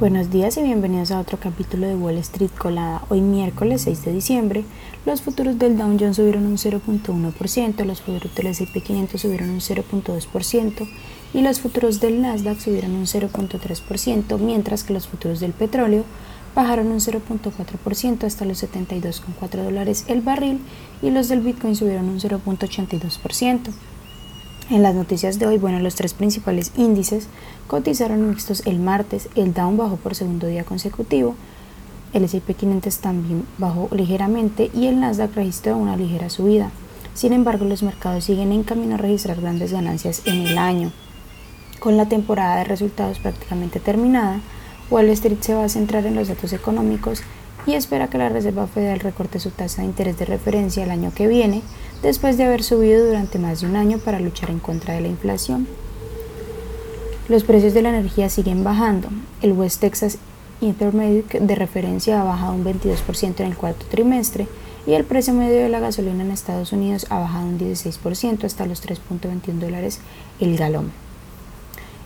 Buenos 0.00 0.30
días 0.30 0.56
y 0.56 0.62
bienvenidos 0.62 1.10
a 1.10 1.18
otro 1.18 1.40
capítulo 1.40 1.88
de 1.88 1.96
Wall 1.96 2.18
Street 2.18 2.52
Colada. 2.56 3.02
Hoy 3.08 3.20
miércoles 3.20 3.82
6 3.82 4.04
de 4.04 4.12
diciembre, 4.12 4.64
los 5.04 5.22
futuros 5.22 5.58
del 5.58 5.76
Dow 5.76 5.88
Jones 5.98 6.14
subieron 6.14 6.46
un 6.46 6.56
0.1%, 6.56 7.84
los 7.84 8.00
futuros 8.02 8.32
del 8.36 8.46
S&P 8.46 8.80
500 8.80 9.20
subieron 9.20 9.50
un 9.50 9.58
0.2% 9.58 10.88
y 11.34 11.40
los 11.42 11.58
futuros 11.58 11.98
del 11.98 12.22
Nasdaq 12.22 12.60
subieron 12.60 12.92
un 12.92 13.06
0.3%, 13.06 14.38
mientras 14.38 14.84
que 14.84 14.92
los 14.92 15.08
futuros 15.08 15.40
del 15.40 15.52
petróleo 15.52 16.04
bajaron 16.54 16.92
un 16.92 17.00
0.4% 17.00 18.22
hasta 18.22 18.44
los 18.44 18.62
72,4 18.62 19.64
dólares 19.64 20.04
el 20.06 20.20
barril 20.20 20.60
y 21.02 21.10
los 21.10 21.28
del 21.28 21.40
Bitcoin 21.40 21.74
subieron 21.74 22.08
un 22.08 22.20
0.82%. 22.20 23.72
En 24.70 24.82
las 24.82 24.94
noticias 24.94 25.38
de 25.38 25.46
hoy, 25.46 25.56
bueno, 25.56 25.80
los 25.80 25.94
tres 25.94 26.12
principales 26.12 26.72
índices 26.76 27.26
cotizaron 27.68 28.28
mixtos 28.28 28.66
el 28.66 28.78
martes, 28.78 29.30
el 29.34 29.54
Dow 29.54 29.74
bajó 29.74 29.96
por 29.96 30.14
segundo 30.14 30.46
día 30.46 30.64
consecutivo, 30.64 31.36
el 32.12 32.24
S&P 32.24 32.52
500 32.52 32.98
también 32.98 33.46
bajó 33.56 33.88
ligeramente 33.92 34.70
y 34.74 34.86
el 34.86 35.00
Nasdaq 35.00 35.34
registró 35.34 35.74
una 35.78 35.96
ligera 35.96 36.28
subida. 36.28 36.70
Sin 37.14 37.32
embargo, 37.32 37.64
los 37.64 37.82
mercados 37.82 38.24
siguen 38.24 38.52
en 38.52 38.62
camino 38.62 38.96
a 38.96 38.98
registrar 38.98 39.40
grandes 39.40 39.72
ganancias 39.72 40.20
en 40.26 40.46
el 40.46 40.58
año. 40.58 40.92
Con 41.80 41.96
la 41.96 42.06
temporada 42.06 42.58
de 42.58 42.64
resultados 42.64 43.18
prácticamente 43.20 43.80
terminada, 43.80 44.40
Wall 44.90 45.08
Street 45.08 45.38
se 45.40 45.54
va 45.54 45.64
a 45.64 45.68
centrar 45.70 46.04
en 46.04 46.14
los 46.14 46.28
datos 46.28 46.52
económicos 46.52 47.22
y 47.66 47.72
espera 47.72 48.08
que 48.08 48.18
la 48.18 48.28
Reserva 48.28 48.66
Federal 48.66 49.00
recorte 49.00 49.40
su 49.40 49.50
tasa 49.50 49.80
de 49.80 49.88
interés 49.88 50.18
de 50.18 50.26
referencia 50.26 50.84
el 50.84 50.90
año 50.90 51.12
que 51.14 51.26
viene, 51.26 51.62
después 52.02 52.36
de 52.36 52.44
haber 52.44 52.62
subido 52.62 53.06
durante 53.06 53.38
más 53.38 53.60
de 53.60 53.66
un 53.66 53.76
año 53.76 53.98
para 53.98 54.20
luchar 54.20 54.50
en 54.50 54.58
contra 54.58 54.94
de 54.94 55.00
la 55.00 55.08
inflación. 55.08 55.66
Los 57.28 57.44
precios 57.44 57.74
de 57.74 57.82
la 57.82 57.90
energía 57.90 58.28
siguen 58.30 58.64
bajando. 58.64 59.08
El 59.42 59.52
West 59.52 59.80
Texas 59.80 60.18
Intermediate 60.60 61.38
de 61.38 61.54
referencia 61.54 62.20
ha 62.20 62.24
bajado 62.24 62.54
un 62.54 62.64
22% 62.64 63.40
en 63.40 63.46
el 63.46 63.56
cuarto 63.56 63.86
trimestre 63.86 64.48
y 64.86 64.94
el 64.94 65.04
precio 65.04 65.32
medio 65.34 65.58
de 65.58 65.68
la 65.68 65.78
gasolina 65.78 66.24
en 66.24 66.32
Estados 66.32 66.72
Unidos 66.72 67.06
ha 67.10 67.20
bajado 67.20 67.46
un 67.46 67.58
16% 67.58 68.44
hasta 68.44 68.66
los 68.66 68.84
3.21 68.84 69.58
dólares 69.60 70.00
el 70.40 70.56
galón. 70.56 70.90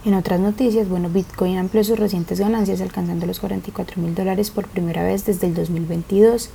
En 0.05 0.15
otras 0.15 0.41
noticias, 0.41 0.89
bueno, 0.89 1.09
Bitcoin 1.09 1.57
amplió 1.57 1.85
sus 1.85 1.99
recientes 1.99 2.41
ganancias 2.41 2.81
alcanzando 2.81 3.25
los 3.25 3.39
44 3.39 4.03
mil 4.03 4.15
dólares 4.15 4.51
por 4.51 4.67
primera 4.67 5.05
vez 5.05 5.25
desde 5.25 5.47
el 5.47 5.55
2022. 5.55 6.51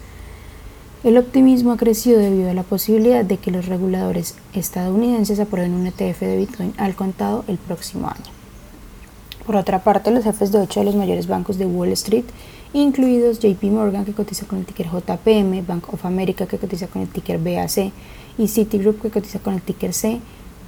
El 1.03 1.16
optimismo 1.17 1.72
ha 1.72 1.78
crecido 1.78 2.20
debido 2.20 2.50
a 2.50 2.56
la 2.56 2.64
posibilidad 2.64 3.23
de 3.23 3.38
que 3.38 3.52
los 3.52 3.67
reguladores 3.67 4.34
estadounidenses 4.53 5.40
aprueben 5.40 5.73
un 5.73 5.86
ETF 5.86 6.22
de 6.22 6.38
Bitcoin 6.38 6.73
al 6.78 6.95
contado 6.95 7.45
el 7.48 7.59
próximo 7.59 8.08
año. 8.08 8.26
Por 9.45 9.58
otra 9.58 9.84
parte, 9.84 10.09
los 10.09 10.23
jefes 10.23 10.52
de 10.52 10.59
ocho 10.59 10.80
de 10.80 10.88
los 10.88 10.95
mayores 10.95 11.28
bancos 11.28 11.59
de 11.59 11.68
Wall 11.68 11.92
Street, 11.92 12.25
incluidos 12.73 13.40
JP 13.40 13.64
Morgan, 13.66 14.06
que 14.06 14.14
cotiza 14.14 14.48
con 14.48 14.58
el 14.58 14.66
ticker 14.66 14.88
JPM, 14.88 15.64
Bank 15.68 15.94
of 15.94 16.03
America, 16.03 16.48
que 16.48 16.58
cotiza 16.58 16.88
con 16.88 17.03
el 17.03 17.09
ticker 17.09 17.38
BAC, 17.38 17.92
y 18.40 18.48
Citigroup, 18.48 19.00
que 19.00 19.12
cotiza 19.12 19.38
con 19.38 19.53
el 19.53 19.62
ticker 19.62 19.94
C, 19.94 20.20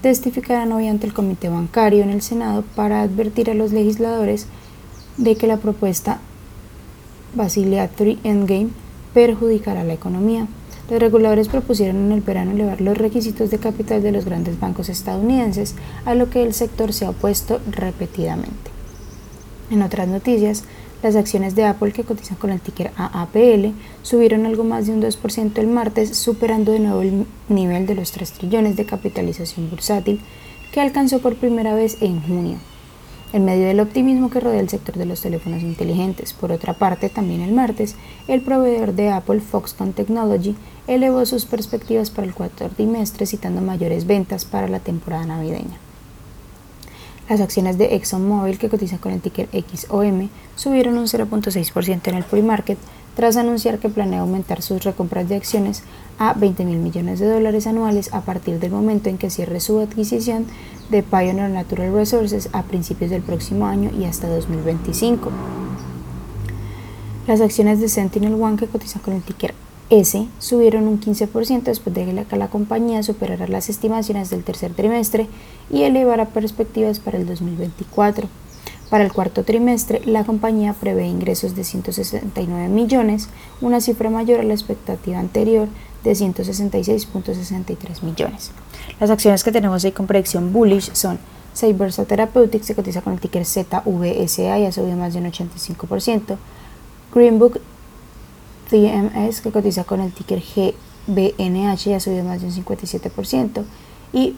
testificarán 0.03 0.71
hoy 0.71 0.87
ante 0.87 1.07
el 1.07 1.13
Comité 1.13 1.49
Bancario 1.49 2.03
en 2.03 2.11
el 2.11 2.21
Senado 2.21 2.63
para 2.75 3.01
advertir 3.01 3.49
a 3.49 3.55
los 3.55 3.73
legisladores 3.73 4.45
de 5.17 5.35
que 5.35 5.47
la 5.47 5.57
propuesta 5.57 6.19
Basilia 7.35 7.89
3 7.89 8.19
Endgame 8.23 8.69
perjudicará 9.13 9.83
la 9.83 9.93
economía. 9.93 10.47
Los 10.89 10.99
reguladores 10.99 11.49
propusieron 11.49 11.97
en 11.97 12.11
el 12.11 12.21
verano 12.21 12.51
elevar 12.51 12.81
los 12.81 12.97
requisitos 12.97 13.51
de 13.51 13.59
capital 13.59 14.01
de 14.01 14.11
los 14.11 14.25
grandes 14.25 14.59
bancos 14.59 14.89
estadounidenses, 14.89 15.75
a 16.05 16.15
lo 16.15 16.29
que 16.29 16.43
el 16.43 16.53
sector 16.53 16.93
se 16.93 17.05
ha 17.05 17.11
opuesto 17.11 17.59
repetidamente. 17.69 18.71
En 19.69 19.83
otras 19.83 20.07
noticias, 20.07 20.63
las 21.03 21.15
acciones 21.15 21.55
de 21.55 21.63
Apple 21.63 21.93
que 21.93 22.03
cotizan 22.03 22.37
con 22.37 22.49
el 22.49 22.59
ticker 22.59 22.91
AAPL 22.97 23.73
subieron 24.01 24.45
algo 24.45 24.63
más 24.63 24.87
de 24.87 24.93
un 24.93 25.01
2% 25.01 25.57
el 25.59 25.67
martes, 25.67 26.17
superando 26.17 26.71
de 26.71 26.79
nuevo 26.79 27.01
el 27.01 27.25
nivel 27.47 27.85
de 27.85 27.95
los 27.95 28.11
3 28.11 28.31
trillones 28.33 28.75
de 28.75 28.85
capitalización 28.85 29.69
bursátil 29.69 30.19
que 30.73 30.81
alcanzó 30.81 31.19
por 31.19 31.35
primera 31.35 31.73
vez 31.73 32.01
en 32.01 32.21
junio, 32.21 32.57
en 33.31 33.45
medio 33.45 33.67
del 33.67 33.79
optimismo 33.79 34.29
que 34.29 34.39
rodea 34.39 34.59
el 34.59 34.69
sector 34.69 34.95
de 34.95 35.05
los 35.05 35.21
teléfonos 35.21 35.61
inteligentes. 35.61 36.33
Por 36.33 36.51
otra 36.51 36.73
parte, 36.73 37.09
también 37.09 37.41
el 37.41 37.53
martes, 37.53 37.95
el 38.27 38.41
proveedor 38.41 38.93
de 38.93 39.09
Apple, 39.09 39.39
Foxconn 39.39 39.93
Technology, 39.93 40.55
elevó 40.87 41.25
sus 41.25 41.45
perspectivas 41.45 42.09
para 42.09 42.27
el 42.27 42.33
cuarto 42.33 42.67
trimestre 42.69 43.25
citando 43.25 43.61
mayores 43.61 44.07
ventas 44.07 44.45
para 44.45 44.67
la 44.67 44.79
temporada 44.79 45.25
navideña. 45.25 45.77
Las 47.29 47.41
acciones 47.41 47.77
de 47.77 47.93
ExxonMobil, 47.93 48.57
que 48.57 48.69
cotiza 48.69 48.97
con 48.97 49.11
el 49.11 49.21
ticker 49.21 49.47
XOM, 49.51 50.29
subieron 50.55 50.97
un 50.97 51.05
0.6% 51.05 52.07
en 52.07 52.15
el 52.15 52.23
pre-market 52.23 52.79
tras 53.15 53.37
anunciar 53.37 53.77
que 53.77 53.89
planea 53.89 54.21
aumentar 54.21 54.63
sus 54.63 54.83
recompras 54.83 55.29
de 55.29 55.35
acciones 55.35 55.83
a 56.17 56.33
20 56.33 56.65
mil 56.65 56.77
millones 56.77 57.19
de 57.19 57.29
dólares 57.29 57.67
anuales 57.67 58.11
a 58.13 58.21
partir 58.21 58.59
del 58.59 58.71
momento 58.71 59.09
en 59.09 59.19
que 59.19 59.29
cierre 59.29 59.59
su 59.59 59.79
adquisición 59.79 60.47
de 60.89 61.03
Pioneer 61.03 61.49
Natural 61.49 61.93
Resources 61.93 62.49
a 62.53 62.63
principios 62.63 63.11
del 63.11 63.21
próximo 63.21 63.65
año 63.65 63.91
y 63.97 64.05
hasta 64.05 64.27
2025. 64.27 65.29
Las 67.27 67.41
acciones 67.41 67.79
de 67.79 67.89
Sentinel 67.89 68.41
One, 68.41 68.57
que 68.57 68.67
cotiza 68.67 68.99
con 68.99 69.13
el 69.13 69.21
ticker 69.21 69.53
S 69.89 70.27
subieron 70.37 70.87
un 70.87 70.99
15% 70.99 71.63
después 71.63 71.95
de 71.95 72.25
que 72.27 72.35
la, 72.35 72.47
compañía 72.47 73.01
superara 73.01 73.47
las 73.47 73.69
estimaciones 73.69 74.29
del 74.29 74.43
tercer 74.43 74.73
trimestre 74.73 75.27
y 75.71 75.83
elevara 75.83 76.25
perspectivas 76.25 76.99
para 76.99 77.17
el 77.17 77.25
2024. 77.25 78.27
Para 78.91 79.03
el 79.03 79.13
cuarto 79.13 79.43
trimestre, 79.43 80.01
la 80.05 80.23
compañía 80.23 80.73
prevé 80.73 81.07
ingresos 81.07 81.55
de 81.55 81.63
169 81.63 82.69
millones, 82.69 83.29
una 83.61 83.81
cifra 83.81 84.09
mayor 84.09 84.39
a 84.39 84.43
la 84.43 84.53
expectativa 84.53 85.19
anterior 85.19 85.67
de 86.03 86.11
166.63 86.11 88.03
millones. 88.03 88.51
Las 88.99 89.09
acciones 89.09 89.43
que 89.43 89.51
tenemos 89.51 89.83
ahí 89.83 89.91
con 89.91 90.07
predicción 90.07 90.53
bullish 90.53 90.91
son 90.93 91.19
Cybersa 91.55 92.05
Therapeutics, 92.05 92.65
se 92.65 92.75
cotiza 92.75 93.01
con 93.01 93.13
el 93.13 93.19
ticker 93.19 93.45
ZVSA 93.45 94.59
y 94.59 94.65
ha 94.65 94.71
subido 94.71 94.95
más 94.95 95.13
de 95.13 95.19
un 95.19 95.25
85%, 95.31 96.37
Greenbook 97.13 97.59
TMS 98.69 99.41
que 99.41 99.51
cotiza 99.51 99.83
con 99.83 99.99
el 99.99 100.13
ticker 100.13 100.41
GBNH 100.41 101.87
y 101.87 101.93
ha 101.93 101.99
subido 101.99 102.23
más 102.23 102.41
de 102.41 102.47
un 102.47 102.53
57% 102.53 103.63
y 104.13 104.35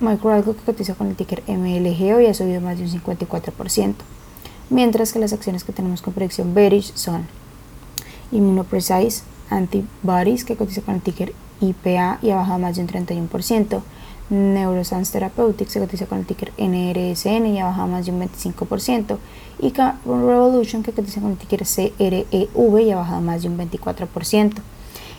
Microalgo 0.00 0.54
que 0.54 0.62
cotiza 0.62 0.94
con 0.94 1.08
el 1.08 1.16
ticker 1.16 1.42
MLGO 1.48 2.20
y 2.20 2.26
ha 2.26 2.34
subido 2.34 2.60
más 2.60 2.78
de 2.78 2.84
un 2.84 2.90
54%. 2.90 3.94
Mientras 4.70 5.12
que 5.12 5.18
las 5.18 5.32
acciones 5.32 5.64
que 5.64 5.72
tenemos 5.72 6.02
con 6.02 6.14
predicción 6.14 6.54
bearish 6.54 6.92
son 6.94 7.26
Immunoprecise 8.30 9.22
Antibodies 9.50 10.44
que 10.44 10.56
cotiza 10.56 10.82
con 10.82 10.96
el 10.96 11.02
ticker 11.02 11.32
IPA 11.60 12.18
y 12.22 12.30
ha 12.30 12.36
bajado 12.36 12.58
más 12.58 12.76
de 12.76 12.82
un 12.82 12.88
31%. 12.88 13.82
Neuroscience 14.30 15.12
Therapeutics 15.12 15.72
se 15.72 15.80
cotiza 15.80 16.06
con 16.06 16.18
el 16.18 16.26
ticker 16.26 16.52
NRSN 16.58 17.46
y 17.46 17.60
ha 17.60 17.66
bajado 17.66 17.88
más 17.88 18.04
de 18.04 18.12
un 18.12 18.20
25%, 18.20 19.16
y 19.58 19.70
Carbon 19.70 20.26
Revolution 20.26 20.82
que 20.82 20.92
cotiza 20.92 21.22
con 21.22 21.30
el 21.30 21.38
ticker 21.38 21.64
CREV 21.64 22.80
y 22.80 22.90
ha 22.90 22.96
bajado 22.96 23.22
más 23.22 23.40
de 23.42 23.48
un 23.48 23.56
24%. 23.58 24.52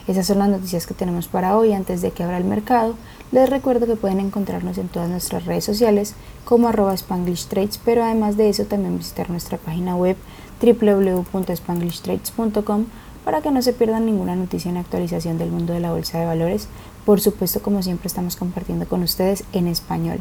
Esas 0.07 0.27
son 0.27 0.39
las 0.39 0.47
noticias 0.49 0.87
que 0.87 0.93
tenemos 0.93 1.27
para 1.27 1.57
hoy 1.57 1.73
antes 1.73 2.01
de 2.01 2.11
que 2.11 2.23
abra 2.23 2.37
el 2.37 2.43
mercado. 2.43 2.95
Les 3.31 3.49
recuerdo 3.49 3.85
que 3.85 3.95
pueden 3.95 4.19
encontrarnos 4.19 4.79
en 4.79 4.87
todas 4.87 5.07
nuestras 5.09 5.45
redes 5.45 5.65
sociales 5.65 6.15
como 6.45 6.67
arroba 6.67 6.95
Spanglish 6.95 7.45
Trades, 7.47 7.79
pero 7.83 8.03
además 8.03 8.35
de 8.37 8.49
eso 8.49 8.65
también 8.65 8.97
visitar 8.97 9.29
nuestra 9.29 9.59
página 9.59 9.95
web 9.95 10.17
www.spanglishtrades.com 10.61 12.85
para 13.23 13.41
que 13.41 13.51
no 13.51 13.61
se 13.61 13.73
pierdan 13.73 14.05
ninguna 14.05 14.35
noticia 14.35 14.69
en 14.69 14.77
actualización 14.77 15.37
del 15.37 15.51
mundo 15.51 15.73
de 15.73 15.79
la 15.79 15.91
bolsa 15.91 16.19
de 16.19 16.25
valores. 16.25 16.67
Por 17.05 17.21
supuesto, 17.21 17.61
como 17.61 17.83
siempre, 17.83 18.07
estamos 18.07 18.35
compartiendo 18.35 18.87
con 18.87 19.03
ustedes 19.03 19.43
en 19.53 19.67
español. 19.67 20.19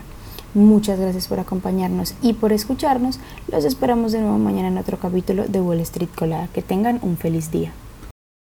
Muchas 0.54 0.98
gracias 0.98 1.28
por 1.28 1.40
acompañarnos 1.40 2.14
y 2.22 2.32
por 2.32 2.52
escucharnos. 2.52 3.20
Los 3.52 3.64
esperamos 3.64 4.12
de 4.12 4.20
nuevo 4.20 4.38
mañana 4.38 4.68
en 4.68 4.78
otro 4.78 4.98
capítulo 4.98 5.46
de 5.46 5.60
Wall 5.60 5.80
Street 5.80 6.08
Colada. 6.16 6.48
Que 6.48 6.62
tengan 6.62 6.98
un 7.02 7.16
feliz 7.16 7.50
día. 7.50 7.72